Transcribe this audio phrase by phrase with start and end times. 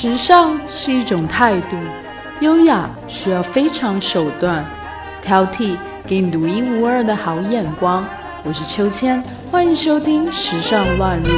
[0.00, 1.76] 时尚是一种态度，
[2.38, 4.64] 优雅需要非常手段，
[5.20, 5.76] 挑剔
[6.06, 8.06] 给你独一无二的好眼光。
[8.44, 11.32] 我是秋千，欢迎收听《时尚乱入》。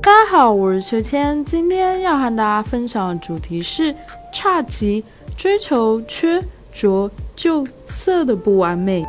[0.00, 3.92] 大家好，我是秋千，今天要和大家分享的主题是
[4.32, 5.04] 差级，
[5.36, 6.40] 追求缺
[6.72, 9.04] 着旧色的不完美。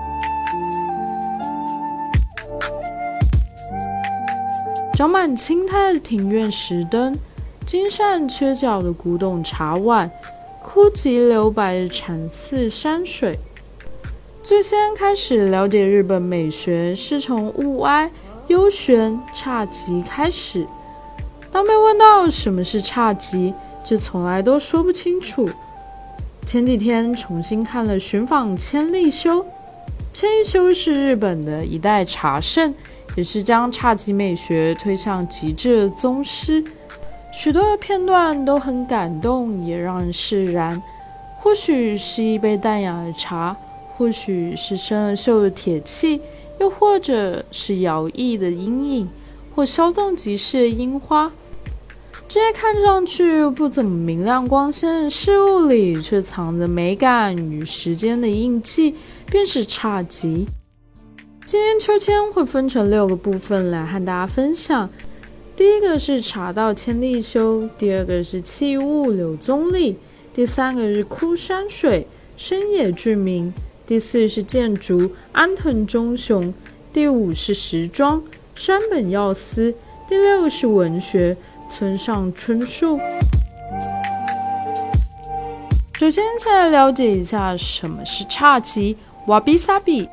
[4.95, 7.13] 长满青苔的庭院石灯，
[7.65, 10.09] 金扇缺角的古董茶碗，
[10.63, 13.37] 枯寂留白的禅寺山水。
[14.41, 18.09] 最先开始了解日本美学，是从物哀、
[18.47, 20.65] 幽玄、侘寂开始。
[21.51, 23.53] 当被问到什么是侘寂，
[23.83, 25.49] 就从来都说不清楚。
[26.45, 29.41] 前几天重新看了《寻访千利休》，
[30.17, 32.73] 千利休是日本的一代茶圣。
[33.17, 36.63] 也是将侘寂美学推向极致的宗师，
[37.33, 40.81] 许多的片段都很感动，也让人释然。
[41.37, 43.55] 或许是一杯淡雅的茶，
[43.97, 46.19] 或许是生而锈的铁器，
[46.59, 49.09] 又或者是摇曳的阴影，
[49.53, 51.31] 或稍纵即逝的樱花。
[52.27, 58.95] 这些看上去不怎么明亮光鲜的事物里，却藏着美感与时间的印记，
[59.27, 60.45] 便是侘寂。
[61.45, 64.89] 今天秋千会分成六个部分来和大家分享。
[65.55, 69.97] 第一个是茶道千利休，第二个是器物柳宗理，
[70.33, 73.53] 第三个是枯山水深野俊明，
[73.85, 76.53] 第四是建筑安藤忠雄，
[76.91, 78.21] 第五是时装
[78.53, 79.73] 山本耀司，
[80.09, 81.37] 第六是文学
[81.69, 82.99] 村上春树。
[85.93, 88.95] 首先，先来了解一下什么是侘寂。
[89.27, 90.07] 瓦比萨比。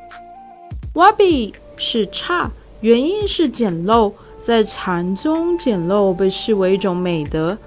[0.93, 2.49] 瓦比是差，
[2.81, 7.57] 原因是简陋，在禅中简陋被视为一种美德。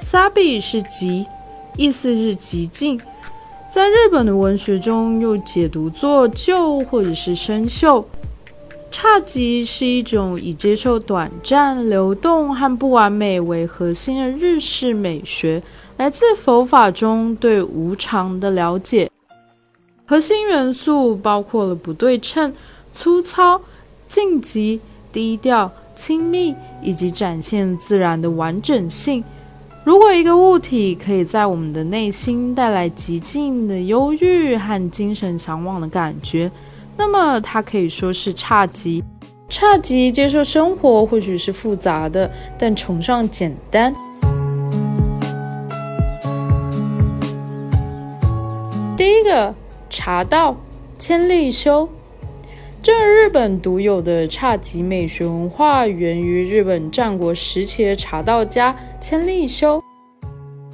[0.00, 1.24] 萨比是极，
[1.76, 3.00] 意思是极尽，
[3.70, 8.04] 在日本的文学中又解读作旧或者是生锈。
[8.90, 15.62] 侘寂是一种以接受短暂、流动和不完美为核心的日式美学，
[15.96, 19.11] 来自佛法中对无常的了解。
[20.12, 22.52] 核心元素包括了不对称、
[22.92, 23.58] 粗糙、
[24.06, 24.78] 静极、
[25.10, 29.24] 低调、亲密，以及展现自然的完整性。
[29.84, 36.52] 如果一个物体可以在我们的内心带来极尽的忧郁和精神向往的感觉，
[36.94, 39.02] 那么它可以说是侘寂。
[39.48, 43.94] 侘寂接受生活或许是复杂的，但崇尚简单。
[48.94, 49.54] 第一个。
[49.92, 50.56] 茶道
[50.98, 51.86] 千利休，
[52.80, 59.82] 这日本独有的侘寂美学文化，源于日本战国时期的茶道家千利休。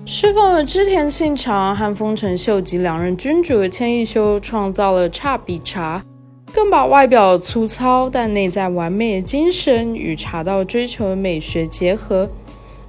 [0.07, 6.01] 侍奉了织田信长和丰臣秀吉两任君主的千利休，创造了侘比茶，
[6.55, 12.31] 更把外表粗糙但内在完美的精神与茶道追求的美学结合。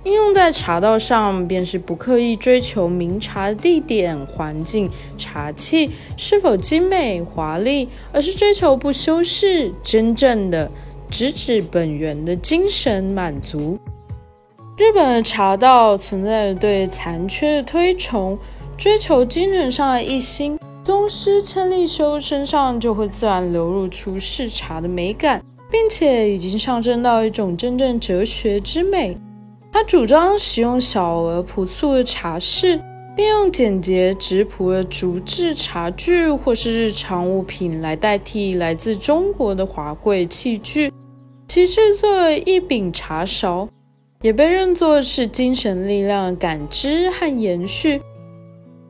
[0.06, 10.72] 应用在茶道上，便是不刻意追求名茶的地点、环境、茶器是否精美华丽，而是追求不修饰、真正的
[11.10, 13.78] 直指本源的精神满足。
[14.78, 18.40] 日本的茶道存在着对残缺的推崇，
[18.78, 20.58] 追求精神上的一心。
[20.82, 29.18] 宗师千利休身上就会自然流露出视茶的美感，并且已经上升到一种真正哲学之美。
[29.72, 32.82] 他主张使用小而朴素的茶室，
[33.16, 40.92] 并用简洁质朴的竹制茶具或是日常物品来代替来自中国的华贵器具。
[41.48, 43.68] 其制作一柄茶勺，
[44.22, 48.02] 也被认作是精神力量的感知和延续。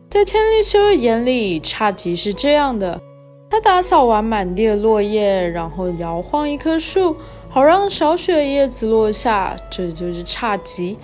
[0.09, 2.99] 在千利休的眼里，侘寂是这样的：
[3.49, 7.15] 他打扫完满地的落叶，然后摇晃一棵树。
[7.51, 10.95] 好让少许叶子落下，这就是侘寂。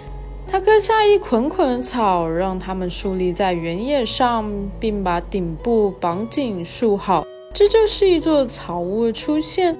[0.48, 4.46] 他割下一捆捆草，让它们竖立在原叶上，
[4.80, 9.76] 并把顶部绑紧束好，这就是一座草屋的出现。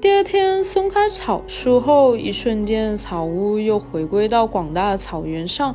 [0.00, 5.74] 第二天松开草树后，一瞬间，草屋又回归到广大的草原上，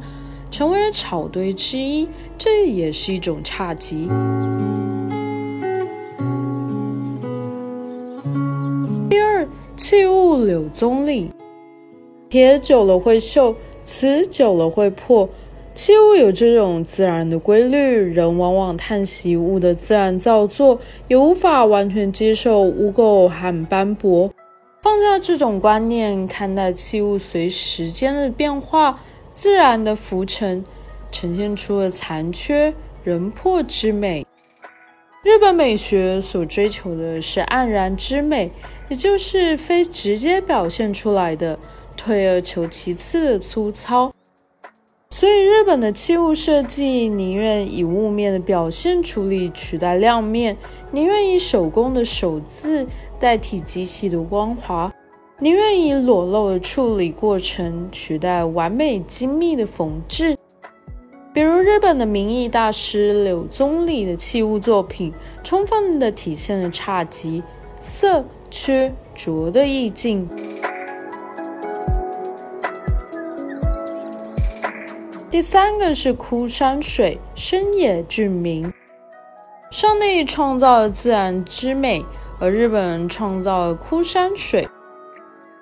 [0.50, 2.07] 成为草堆之一。
[2.35, 4.09] 这也是一种侘寂。
[9.89, 11.31] 器物柳宗理，
[12.30, 15.27] 铁久了会锈，瓷久了会破。
[15.74, 24.31] 器物有这种自然的规律，人往往叹息物的自然造作，也无法完全接受污垢和斑驳。
[24.83, 29.00] 放下这种观念，看待器物随时间的变化、
[29.33, 30.63] 自然的浮沉，
[31.09, 32.71] 呈现出了残缺、
[33.03, 34.24] 人破之美。
[35.24, 38.51] 日本美学所追求的是黯然之美，
[38.89, 41.57] 也就是非直接表现出来的，
[41.95, 44.12] 退而求其次的粗糙。
[45.12, 50.56] 所以，日本的器物设计宁愿以雾面的表现处理取代亮面，
[50.91, 52.86] 宁愿以手工的手字
[53.19, 54.94] 代替机器的光滑，
[55.39, 60.38] 宁愿以裸露的处理过程取代完美精密的缝制。
[61.33, 65.12] 比如日本的名艺大师柳宗理的器物作品，
[65.44, 67.42] 充分的体现了侘寂、
[67.81, 70.28] 色、缺、浊的意境。
[75.31, 78.74] 第三个是枯山水，深野俊明。
[79.72, 82.04] 上帝创造了自然之美，
[82.40, 84.68] 而日本人创造了枯山水。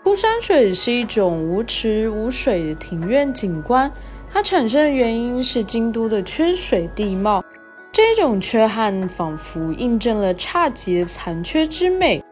[0.03, 3.91] 枯山水是一种无池无水的庭院景观。
[4.31, 7.43] 它产生的原因是京都的缺水地貌，
[7.91, 12.23] 这种缺憾仿佛印证了侘寂的残缺之美。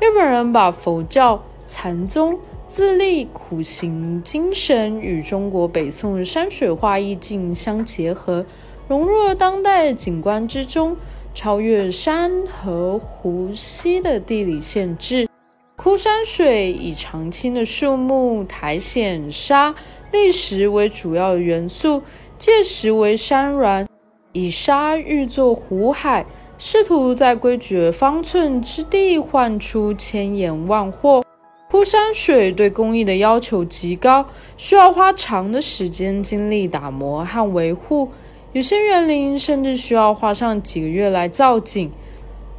[0.00, 2.36] 日本人把佛教禅宗
[2.66, 8.44] 自立苦行精神与中国北宋的山水画意境相结合，
[8.88, 10.96] 融入了当代景观之中，
[11.32, 15.28] 超越山河湖溪的地理限制。
[15.76, 19.74] 枯山水以常青的树木、苔藓、沙。
[20.12, 22.00] 砾石为主要元素，
[22.38, 23.84] 借石为山峦，
[24.32, 26.24] 以沙喻作湖海，
[26.56, 31.22] 试图在规矩方寸之地换出千言万惑。
[31.70, 34.24] 枯山水对工艺的要求极高，
[34.56, 38.08] 需要花长的时间精力打磨和维护，
[38.52, 41.90] 有些园林甚至需要花上几个月来造景。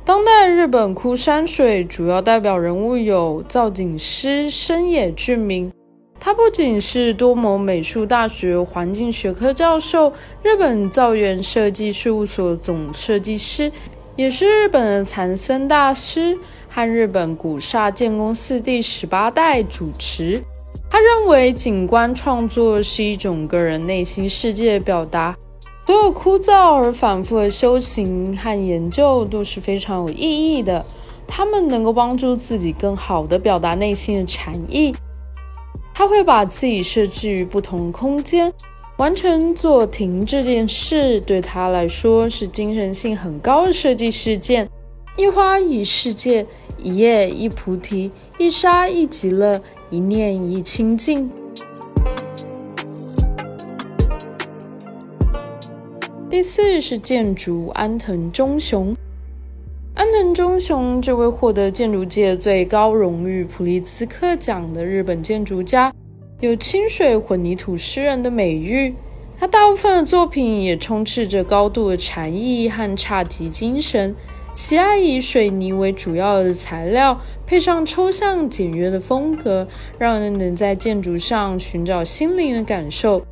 [0.04, 5.72] 当代日本枯山水主要代表人物有造景师深野俊明。
[6.20, 13.72] 他不仅是多摩美术大学环境学科教授，日本造园设计事务所总设计师，
[14.16, 16.36] 也是日本的残森大师
[16.68, 20.42] 和日本古刹建公司第十八代主持。
[20.90, 25.38] 他认为，景观创作是一种个人内心世界的表达，
[25.86, 30.84] 所有枯燥而反复的修行和研究都是非常有意义的。
[31.28, 34.96] 他们能够帮助自己更好地表达内心的禅意。
[35.98, 38.52] 他会把自己设置于不同空间，
[38.98, 44.70] 完成坐停这件事，对他来说是精神性很高的设计事件。
[45.16, 46.46] 一花一世界，
[46.78, 51.32] 一叶一菩提，一沙一极乐，一念一清净。
[56.30, 58.94] 第四是建筑安藤忠雄。
[59.96, 65.94] 安藤忠雄这位获得建筑界最高荣誉普利兹克奖的日本建筑家，
[66.42, 68.94] 有“清水混凝土诗人”的美誉。
[69.40, 74.14] 他大部分的作品也充斥着高度的禅意和侘寂精神，
[74.54, 79.66] 喜爱以水泥为主要的材料，配上抽象简约的风格，
[79.98, 83.26] 让人能在建筑上寻找心灵的感受。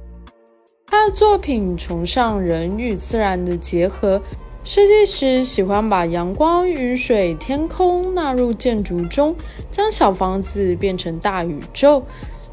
[0.88, 4.21] 他的作品崇尚人与自然的结合。
[4.65, 9.35] 设计师喜欢把阳光、雨水、天空纳入建筑中，
[9.69, 12.02] 将小房子变成大宇宙。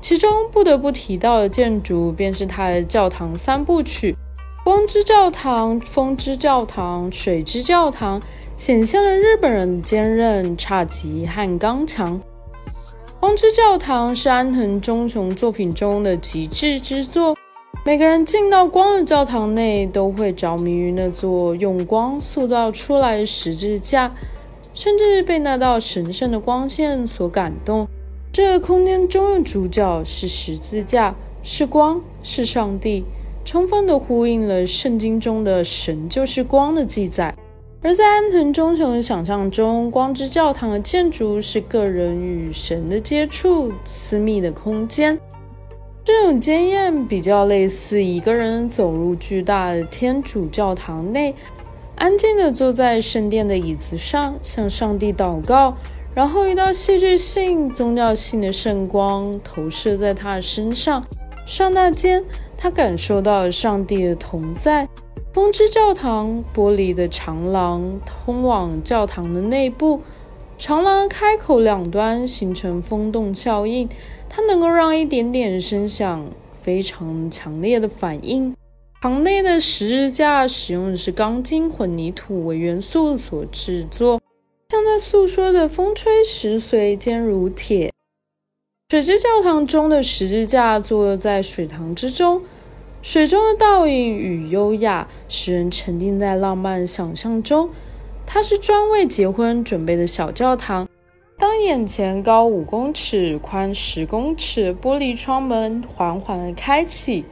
[0.00, 4.16] 其中不得不提到的建筑，便是他的教堂三部曲：
[4.64, 8.20] 光之教堂、风之教堂、水之教堂，
[8.56, 12.20] 显现了日本人的坚韧、侘寂和刚强。
[13.20, 17.36] 光之教堂是安藤忠雄作品中的极致之作。
[17.82, 24.14] 每个人进到光的教堂内，都会着迷于那座用光塑造出来的十字架，
[24.74, 27.88] 甚至被那道神圣的光线所感动。
[28.30, 33.02] 这个空间中的主角是十字架，是光，是上帝，
[33.46, 37.34] 充分的呼应了圣经中的“神就是光”的记载。
[37.82, 45.18] 而在安藤忠雄的想象中，光之教堂的建筑是个人与神的接触，私密的空间。
[46.02, 51.34] 这种经验比较类似一个人走入巨大的天主教堂内，
[51.96, 55.76] 安静地坐在圣殿的椅子上，向上帝祷告，
[56.14, 61.04] 然后一道戏剧性、宗教性的圣光投射在他的身上。
[61.46, 62.24] 刹那间，
[62.56, 64.88] 他感受到了上帝的同在。
[65.32, 70.00] 风之教堂玻璃的长廊通往教堂的内部，
[70.60, 73.88] 长廊开口两端形成风洞效应。
[74.28, 78.54] 它能够让一点点声响非常强烈的反应。
[79.00, 84.20] 堂内的十字架使用的是钢筋混凝土为元素所制作，
[84.68, 87.90] 像在诉说的“风吹石碎，坚如铁”。
[88.90, 92.42] 水之教堂中的十字架坐落在水塘之中，
[93.00, 97.70] 水中的倒影与优雅使人沉浸在浪漫想象中。
[98.32, 100.88] 它是专为结婚准备的小教堂。
[101.36, 107.24] 当眼前高五公尺、宽十公尺玻璃窗门缓缓地开启。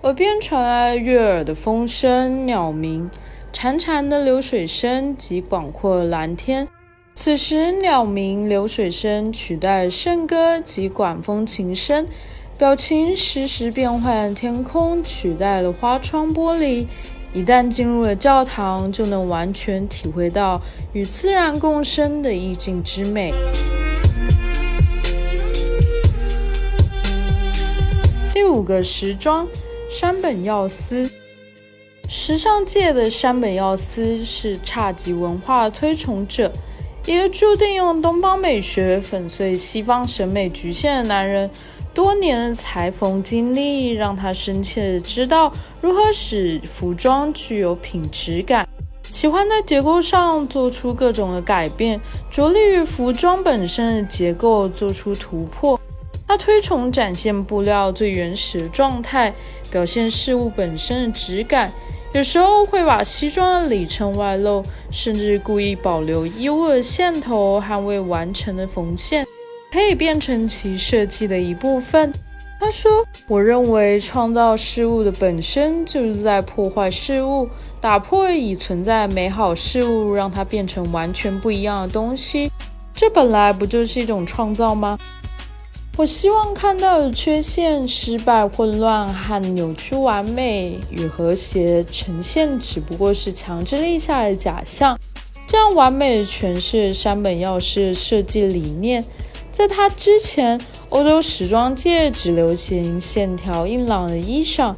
[0.00, 3.10] 耳边传来悦耳的风声、鸟鸣、
[3.52, 6.66] 潺潺的流水声及广阔的蓝天。
[7.12, 12.06] 此时，鸟鸣、流水声取代圣歌及管风琴声，
[12.56, 16.86] 表情时时变换天空取代了花窗玻璃。
[17.38, 20.60] 一旦进入了教堂，就能完全体会到
[20.92, 23.32] 与自然共生的意境之美。
[28.34, 29.46] 第五个时装。
[29.88, 31.08] 山本耀司，
[32.08, 36.52] 时尚界的山本耀司是侘寂文化推崇者，
[37.06, 41.48] 一个注定用东方美学粉碎西方审美局限的男人。
[41.98, 48.64] 多年的裁缝经历让他深切的知道如何使服装具有品质感，
[49.10, 52.00] 喜欢在结构上做出各种的改变，
[52.30, 55.80] 着力于服装本身的结构做出突破。
[56.24, 59.34] 他推崇展现布料最原始的状态。
[59.68, 61.72] 表现事物本身的质感，
[62.14, 69.26] 有时候会把西装的里衬外露，甚至故意保留衣物的线头和未完成的缝线，
[69.72, 72.12] 可以变成其设计的一部分。
[72.60, 77.48] 他说：“我认为创造事物的本身就是在破坏事物，
[77.80, 82.50] 打破已存在美好事物，让它变成完全不一样的东西。
[82.94, 84.98] 这本来不就是一种创造吗？”
[85.96, 94.96] 我希望看到的缺陷、失败、混乱和扭曲完美与和谐呈现，只不过是强制立下的假象。
[95.46, 99.04] 这样完美的诠释山本耀司设计理念。
[99.58, 100.56] 在他之前，
[100.90, 104.72] 欧洲时装界只流行线条硬朗的衣裳，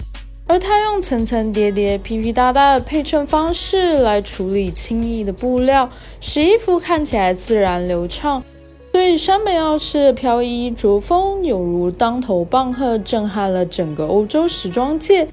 [0.47, 5.91] 而他用层层叠叠、皮皮哒哒的配衬方式来处理轻易的布料，
[6.23, 8.43] 使衣服看起来自然流畅。
[8.91, 15.29] 所以，山本耀司的飘逸着风犹如当头棒喝，震撼了整个欧洲时装界。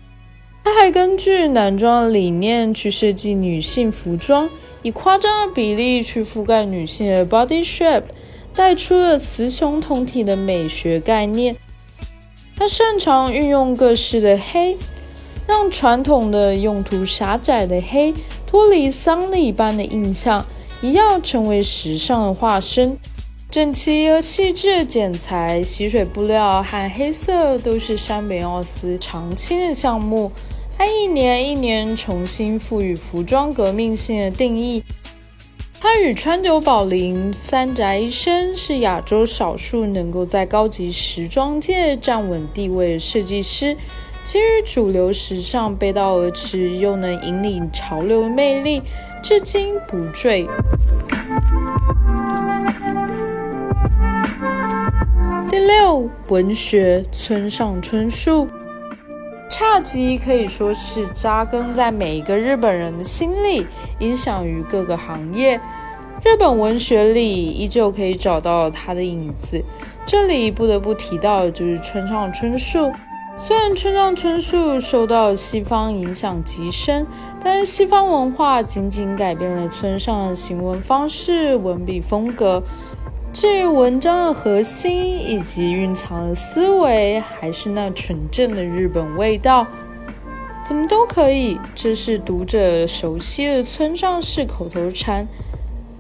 [0.62, 4.50] 他还根据男装的理念去设计女性服装，
[4.82, 8.04] 以夸张的比例去覆盖女性的 body shape，
[8.58, 11.56] 带出了雌雄同体的美学概念。
[12.56, 14.76] 他擅长运用各式的黑，
[15.46, 18.12] 让传统的用途狭窄的黑
[18.48, 20.44] 脱离丧礼般的印象，
[20.82, 22.98] 一样成为时尚的化身。
[23.52, 30.32] 整齐而细致的剪裁、吸水布料和黑色都是山本耀司常青的项目。
[30.76, 34.84] 他一年一年重新赋予服装革命性的定义。
[35.80, 43.78] 他与川久保玲、三宅一生是亚洲少数能够在高级时装界站稳地位的设计师。
[44.24, 48.82] 基于主流时尚背道而驰，又能引领潮流的魅力，
[49.22, 50.48] 至今不坠。
[55.50, 58.48] 第六，文学村上春树，
[59.68, 63.68] 侘寂可以说是扎根在每一个日本人的心里，
[64.00, 65.60] 影响于各个行业。
[66.24, 69.62] 日本文学里依旧可以找到他的影子。
[70.06, 72.92] 这里不得不提到的就是村上春树。
[73.38, 77.06] 虽然村上春树受到西方影响极深，
[77.44, 82.64] 但西方文化仅仅改变了村上的行文方式、文笔风格。
[83.40, 89.68] 至于文章的核心以及蕴藏的思维，还是那纯正的日本味道，
[90.66, 91.60] 怎么都可以。
[91.76, 95.28] 这是读者熟悉的村上式口头禅。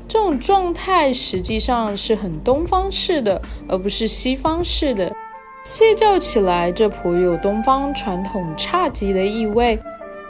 [0.07, 3.39] 这种状态实际上是很东方式的，
[3.69, 5.15] 而不是西方式的。
[5.63, 9.79] 细究起来，这颇有东方传统侘寂的意味。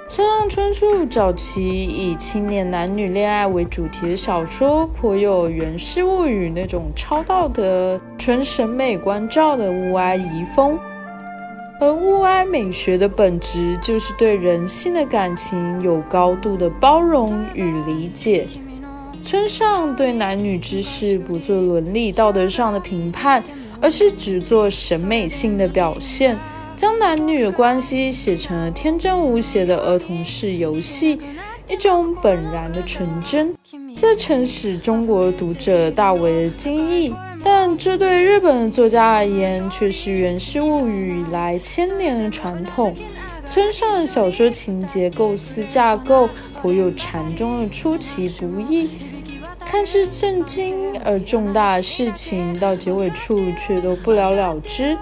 [0.10, 10.80] 村上春树早期以青年男女恋爱为主题的小说，颇有《源氏物语》那种超道德、纯审美关照的物哀遗风。
[11.82, 18.48] 而物哀美学的本质，就是对人性的感情有高度的包容与理解。
[19.22, 23.44] 村上对男女之事不做伦理道德上的评判，
[23.82, 26.38] 而是只做审美性的表现。
[26.78, 31.20] 将男女的关系写成了天真无邪的儿童式游戏，
[31.68, 33.52] 一种本然的纯真，
[33.98, 37.12] 这曾使中国读者大为惊异。
[37.44, 42.94] 但这对日本作家而言，却是《源氏物语》以来千年的传统。
[43.48, 46.30] 村上小说情节构思架构
[46.62, 48.88] 颇有禅宗的出其不意，
[49.66, 54.96] 看似震惊而重大的事情，到结尾处却都不了了之，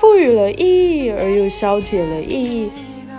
[0.00, 2.70] 赋予了意义而又消解了意义。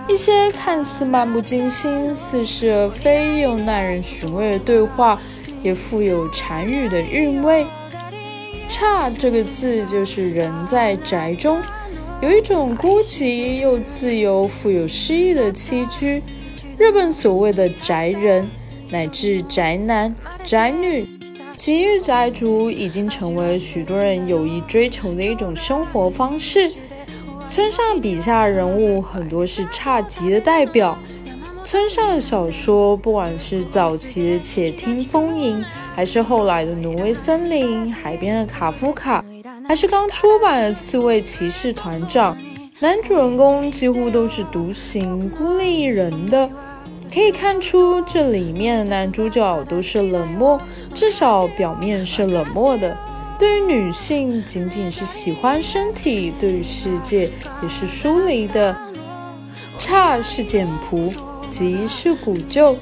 [0.08, 5.22] 一些看似漫不经心、似是而非又耐人寻味的对话，
[5.62, 7.68] 也富有禅语的韵味。
[8.68, 11.62] 差这个字就是人在宅中。
[12.20, 16.22] 有一种孤寂又自由、富有诗意的栖居。
[16.78, 18.50] 日本所谓的宅人，
[18.90, 21.08] 乃至宅男、宅女、
[21.62, 26.68] 极欲宅族，已经成为了许多人有意追求的一种生活方式。
[27.48, 30.98] 村上笔下人物很多是差级的代表。
[31.64, 35.58] 村上的小说，不管是早期的《且听风吟》，
[35.96, 39.24] 还是后来的《挪威森林》、《海边的卡夫卡》。
[39.68, 42.36] 还是刚出版的《刺猬骑士团长》，
[42.80, 46.50] 男主人公几乎都是独行、孤立一人的。
[47.14, 50.60] 可以看出，这里面的男主角都是冷漠，
[50.94, 52.98] 至少表面是冷漠的。
[53.38, 57.30] 对于女性，仅仅是喜欢身体；对于世界，
[57.62, 58.74] 也是疏离的。
[59.78, 61.12] 差是简朴，
[61.50, 62.74] 急是古旧。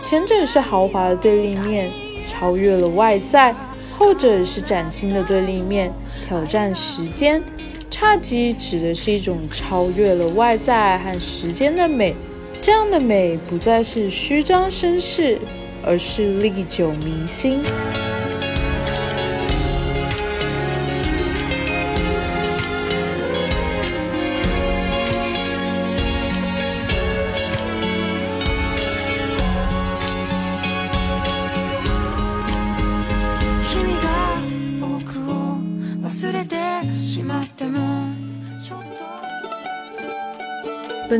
[0.00, 1.90] 前者是豪华的对立面，
[2.26, 3.54] 超越了外在。
[3.96, 5.92] 后者是崭新的对立面，
[6.26, 7.42] 挑战时间。
[7.90, 12.14] 侘寂指的是一种超越了外在和时间的美，
[12.64, 15.38] 这样的美不再是虚张声势，
[15.84, 17.60] 而是历久弥新。